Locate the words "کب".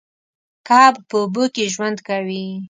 0.67-0.93